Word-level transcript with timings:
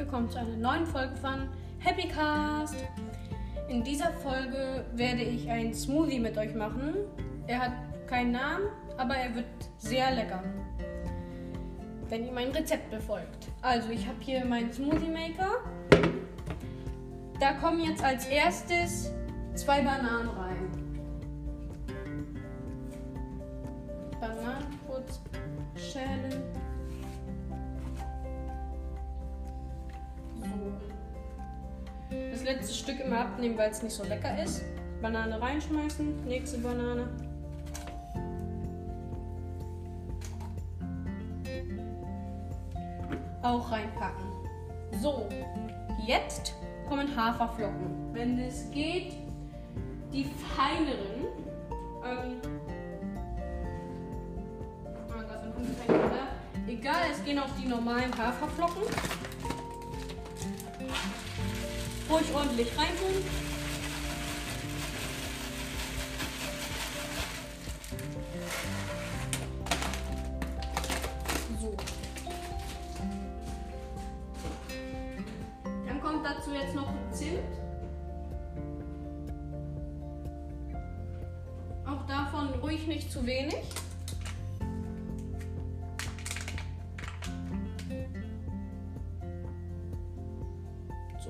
willkommen 0.00 0.30
zu 0.30 0.38
einer 0.38 0.56
neuen 0.56 0.86
Folge 0.86 1.14
von 1.16 1.46
Happy 1.78 2.08
Cast. 2.08 2.74
In 3.68 3.84
dieser 3.84 4.10
Folge 4.12 4.82
werde 4.94 5.20
ich 5.20 5.46
ein 5.50 5.74
Smoothie 5.74 6.18
mit 6.18 6.38
euch 6.38 6.54
machen. 6.54 6.94
Er 7.46 7.58
hat 7.58 7.72
keinen 8.06 8.32
Namen, 8.32 8.64
aber 8.96 9.16
er 9.16 9.34
wird 9.34 9.44
sehr 9.76 10.10
lecker, 10.12 10.42
wenn 12.08 12.24
ihr 12.24 12.32
mein 12.32 12.48
Rezept 12.48 12.90
befolgt. 12.90 13.48
Also, 13.60 13.90
ich 13.90 14.06
habe 14.06 14.16
hier 14.20 14.42
meinen 14.46 14.72
Smoothie 14.72 15.10
Maker. 15.10 15.58
Da 17.38 17.52
kommen 17.60 17.84
jetzt 17.84 18.02
als 18.02 18.24
erstes 18.24 19.12
zwei 19.54 19.82
Bananen 19.82 20.30
rein. 20.30 20.49
So. 32.50 32.56
Das 32.56 32.68
letzte 32.68 32.74
Stück 32.74 33.00
immer 33.00 33.20
abnehmen, 33.20 33.56
weil 33.56 33.70
es 33.70 33.82
nicht 33.82 33.94
so 33.94 34.04
lecker 34.04 34.42
ist. 34.42 34.62
Banane 35.00 35.40
reinschmeißen. 35.40 36.24
Nächste 36.26 36.58
Banane. 36.58 37.08
Auch 43.42 43.70
reinpacken. 43.70 44.24
So, 45.00 45.28
jetzt 46.06 46.54
kommen 46.88 47.08
Haferflocken. 47.16 48.12
Wenn 48.12 48.38
es 48.38 48.70
geht, 48.70 49.14
die 50.12 50.24
feineren. 50.56 51.26
Ähm, 52.04 52.40
mehr. 55.88 56.28
Egal, 56.66 57.02
es 57.12 57.24
gehen 57.24 57.38
auch 57.38 57.50
die 57.60 57.68
normalen 57.68 58.16
Haferflocken. 58.16 58.82
Ruhig 62.10 62.34
ordentlich 62.34 62.68
reintun. 62.76 63.24
So. 71.60 71.76
Dann 75.86 76.00
kommt 76.00 76.26
dazu 76.26 76.50
jetzt 76.52 76.74
noch 76.74 76.92
Zimt. 77.12 77.38
Auch 81.86 82.06
davon 82.06 82.48
ruhig 82.60 82.88
nicht 82.88 83.12
zu 83.12 83.24
wenig. 83.24 83.62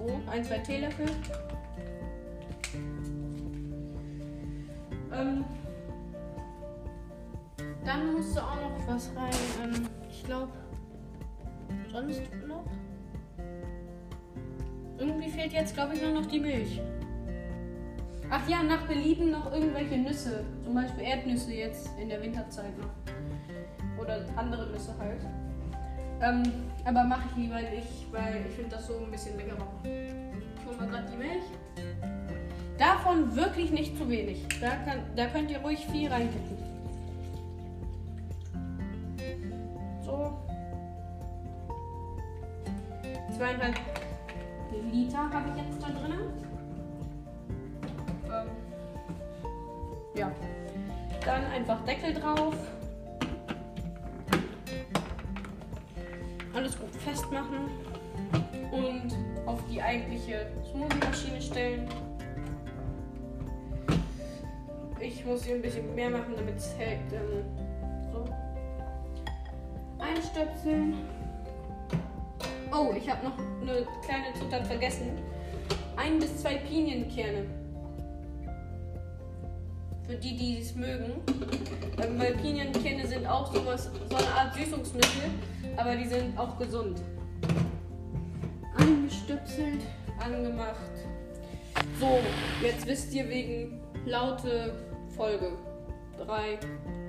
So, 0.00 0.18
ein, 0.30 0.42
zwei 0.42 0.58
Teelöffel. 0.58 1.06
Ähm, 5.12 5.44
dann 7.84 8.12
musst 8.14 8.34
du 8.34 8.40
auch 8.40 8.56
noch 8.56 8.86
was 8.86 9.10
rein. 9.14 9.30
Ähm, 9.62 9.88
ich 10.08 10.24
glaube, 10.24 10.52
sonst 11.92 12.22
noch. 12.48 12.64
Irgendwie 14.98 15.28
fehlt 15.28 15.52
jetzt, 15.52 15.74
glaube 15.74 15.94
ich, 15.94 16.02
nur 16.02 16.12
noch 16.12 16.26
die 16.26 16.40
Milch. 16.40 16.80
Ach 18.30 18.48
ja, 18.48 18.62
nach 18.62 18.86
Belieben 18.86 19.30
noch 19.30 19.52
irgendwelche 19.52 19.98
Nüsse. 19.98 20.44
Zum 20.64 20.74
Beispiel 20.74 21.04
Erdnüsse 21.04 21.52
jetzt 21.52 21.90
in 22.00 22.08
der 22.08 22.22
Winterzeit 22.22 22.72
noch. 22.78 24.02
Oder 24.02 24.24
andere 24.36 24.70
Nüsse 24.70 24.94
halt. 24.98 25.20
Ähm, 26.22 26.42
aber 26.84 27.04
mache 27.04 27.22
ich 27.30 27.44
lieber 27.44 27.60
nicht, 27.60 28.12
weil 28.12 28.44
ich 28.48 28.54
finde 28.54 28.76
das 28.76 28.86
so 28.86 28.98
ein 28.98 29.10
bisschen 29.10 29.36
leckerer. 29.36 29.66
Ich 29.84 30.66
hole 30.66 30.76
mal 30.76 30.88
gerade 30.88 31.06
die 31.10 31.16
Milch. 31.16 31.44
Davon 32.78 33.34
wirklich 33.34 33.70
nicht 33.70 33.96
zu 33.96 34.08
wenig. 34.08 34.46
Da, 34.60 34.70
kann, 34.70 35.00
da 35.16 35.26
könnt 35.26 35.50
ihr 35.50 35.58
ruhig 35.60 35.86
viel 35.86 36.10
reinkippen. 36.10 36.56
So. 40.04 40.38
Zweieinhalb 43.36 43.76
Liter 44.92 45.30
habe 45.30 45.48
ich 45.50 45.62
jetzt 45.62 45.82
da 45.82 45.88
drin. 45.88 46.14
Ähm, 48.26 48.48
ja. 50.14 50.30
Dann 51.24 51.44
einfach 51.46 51.84
Deckel 51.84 52.14
drauf. 52.14 52.54
Alles 56.60 56.78
gut 56.78 56.94
festmachen 56.94 57.70
und 58.70 59.16
auf 59.46 59.60
die 59.72 59.80
eigentliche 59.80 60.46
Smoothie-Maschine 60.70 61.40
stellen. 61.40 61.88
Ich 65.00 65.24
muss 65.24 65.44
hier 65.44 65.54
ein 65.54 65.62
bisschen 65.62 65.94
mehr 65.94 66.10
machen, 66.10 66.34
damit 66.36 66.58
es 66.58 66.76
hält. 66.76 67.00
Ähm, 67.14 67.46
so. 68.12 68.26
Einstöpseln. 70.00 70.98
Oh, 72.70 72.92
ich 72.94 73.08
habe 73.08 73.24
noch 73.24 73.38
eine 73.38 73.86
kleine 74.04 74.34
Zutat 74.38 74.66
vergessen. 74.66 75.12
Ein 75.96 76.18
bis 76.18 76.42
zwei 76.42 76.56
Pinienkerne. 76.56 77.46
Für 80.06 80.16
die, 80.16 80.36
die 80.36 80.58
es 80.60 80.74
mögen. 80.74 81.22
Ähm, 82.02 82.18
weil 82.18 82.34
Pinienkerne 82.34 83.06
auch 83.40 83.54
sowas, 83.54 83.90
so 84.10 84.16
eine 84.16 84.28
Art 84.28 84.54
Süßungsmittel, 84.54 85.30
aber 85.76 85.96
die 85.96 86.06
sind 86.06 86.38
auch 86.38 86.58
gesund. 86.58 87.00
Angestöpselt, 88.76 89.80
angemacht. 90.18 90.76
So, 91.98 92.18
jetzt 92.62 92.86
wisst 92.86 93.12
ihr 93.14 93.28
wegen 93.28 93.80
laute 94.04 94.74
Folge. 95.16 95.52
3, 96.18 96.58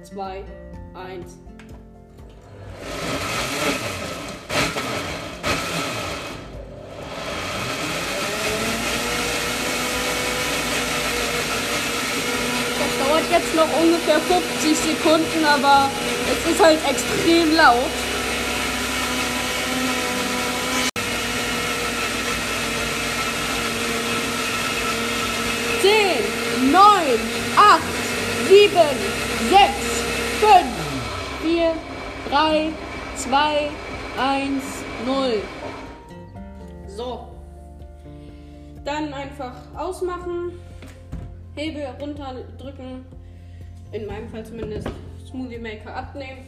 2, 0.03 0.43
1. 0.93 1.37
Das 12.79 13.07
dauert 13.07 13.20
jetzt 13.31 13.55
noch 13.55 13.67
ungefähr 13.81 14.19
50 14.19 14.77
Sekunden, 14.77 15.45
aber 15.45 15.89
es 16.29 16.51
ist 16.51 16.61
halt 16.61 16.79
extrem 16.87 17.55
laut. 17.55 17.77
Zehn, 25.81 26.71
neun, 26.71 27.19
acht, 27.55 27.81
sieben, 28.47 28.97
sechs, 29.49 30.03
fünf, 30.41 31.41
vier, 31.41 31.73
drei, 32.29 32.69
zwei, 33.15 33.69
eins, 34.19 34.63
null. 35.05 35.41
So. 36.87 37.27
Dann 38.83 39.13
einfach 39.13 39.53
ausmachen. 39.77 40.59
Hebel 41.55 41.85
runterdrücken. 41.99 43.05
In 43.91 44.05
meinem 44.05 44.29
Fall 44.29 44.45
zumindest 44.45 44.87
Smoothie 45.27 45.57
Maker 45.57 45.95
abnehmen. 45.95 46.45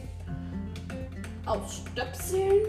Ausstöpseln. 1.46 2.62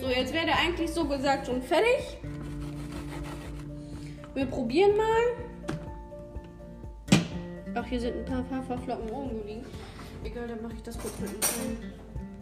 So, 0.00 0.08
jetzt 0.08 0.32
wäre 0.32 0.46
der 0.46 0.58
eigentlich 0.58 0.90
so 0.90 1.06
gesagt 1.06 1.46
schon 1.46 1.62
fertig. 1.62 2.18
Wir 4.34 4.46
probieren 4.46 4.96
mal. 4.96 5.22
Ach, 7.74 7.86
hier 7.86 8.00
sind 8.00 8.16
ein 8.16 8.24
paar 8.24 8.44
Haferflocken 8.50 9.10
oben 9.10 9.46
liegen. 9.46 9.64
Egal, 10.24 10.46
dann 10.46 10.62
mache 10.62 10.74
ich 10.74 10.82
das 10.82 10.98
kurz 10.98 11.18
mit 11.20 11.30
einem 11.30 11.92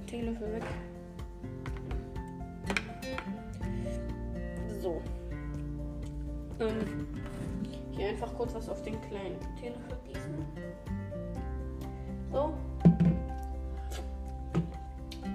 Teelöffel 0.07 0.53
weg. 0.53 0.63
So. 4.81 5.01
Ähm, 6.61 7.20
hier 8.01 8.09
einfach 8.09 8.35
kurz 8.35 8.55
was 8.55 8.69
auf 8.69 8.81
den 8.83 8.99
kleinen 9.03 9.39
Teelöffel 9.61 9.99
gießen. 10.07 10.47
So. 12.33 12.55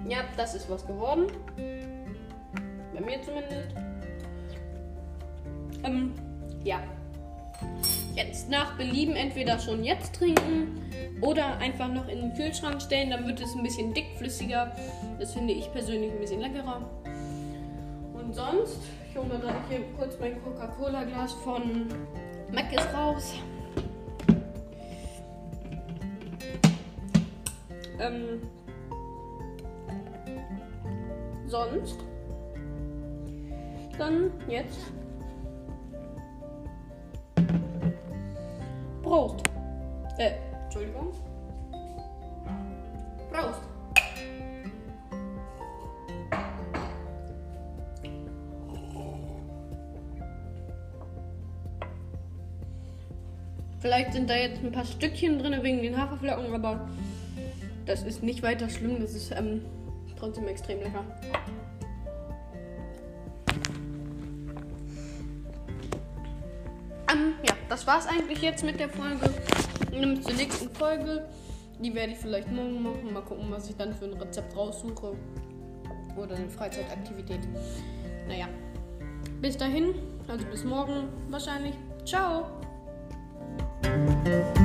Ja, 0.08 0.18
das 0.36 0.56
ist 0.56 0.68
was 0.68 0.84
geworden. 0.84 1.26
Bei 1.56 3.00
mir 3.00 3.22
zumindest. 3.22 3.68
Ähm, 5.84 6.12
ja. 6.64 6.82
Jetzt 8.16 8.48
nach 8.50 8.76
Belieben 8.76 9.14
entweder 9.14 9.58
schon 9.58 9.84
jetzt 9.84 10.16
trinken 10.16 10.82
oder 11.20 11.58
einfach 11.58 11.88
noch 11.88 12.08
in 12.08 12.20
den 12.20 12.34
Kühlschrank 12.34 12.82
stellen. 12.82 13.10
Dann 13.10 13.26
wird 13.26 13.40
es 13.40 13.54
ein 13.54 13.62
bisschen 13.62 13.94
dickflüssiger. 13.94 14.74
Das 15.20 15.34
finde 15.34 15.52
ich 15.52 15.70
persönlich 15.70 16.10
ein 16.10 16.18
bisschen 16.18 16.40
leckerer. 16.40 16.80
Und 18.14 18.34
sonst, 18.34 18.80
ich 19.16 19.22
hole 19.22 19.32
mir 19.32 19.40
gerade 19.40 19.58
hier 19.70 19.80
kurz 19.96 20.18
mein 20.20 20.42
Coca-Cola-Glas 20.44 21.32
von 21.42 21.88
Mc's 22.52 22.94
raus. 22.94 23.34
Ähm, 27.98 28.42
sonst 31.46 31.98
dann 33.96 34.30
jetzt. 34.48 34.92
Prost. 39.02 39.42
Äh, 40.18 40.32
Entschuldigung. 40.64 41.14
Vielleicht 53.80 54.12
sind 54.12 54.28
da 54.30 54.34
jetzt 54.34 54.62
ein 54.64 54.72
paar 54.72 54.84
Stückchen 54.84 55.38
drin 55.38 55.62
wegen 55.62 55.82
den 55.82 55.96
Haferflocken, 55.96 56.54
aber 56.54 56.88
das 57.84 58.02
ist 58.02 58.22
nicht 58.22 58.42
weiter 58.42 58.68
schlimm. 58.68 59.00
Das 59.00 59.14
ist 59.14 59.32
ähm, 59.32 59.62
trotzdem 60.18 60.48
extrem 60.48 60.80
lecker. 60.80 61.04
Ähm, 67.12 67.34
ja, 67.46 67.54
das 67.68 67.86
war's 67.86 68.06
eigentlich 68.06 68.42
jetzt 68.42 68.64
mit 68.64 68.80
der 68.80 68.88
Folge. 68.88 69.30
Nimm 69.92 70.22
zur 70.22 70.34
nächsten 70.34 70.68
Folge. 70.70 71.26
Die 71.78 71.94
werde 71.94 72.12
ich 72.12 72.18
vielleicht 72.18 72.50
morgen 72.50 72.82
machen. 72.82 73.12
Mal 73.12 73.22
gucken, 73.22 73.46
was 73.50 73.68
ich 73.68 73.76
dann 73.76 73.94
für 73.94 74.06
ein 74.06 74.14
Rezept 74.14 74.56
raussuche. 74.56 75.14
Oder 76.16 76.34
eine 76.34 76.48
Freizeitaktivität. 76.48 77.40
Naja. 78.26 78.48
Bis 79.40 79.56
dahin, 79.56 79.94
also 80.28 80.46
bis 80.46 80.64
morgen 80.64 81.08
wahrscheinlich. 81.28 81.74
Ciao! 82.06 82.65
Thank 84.26 84.44
you. 84.48 84.55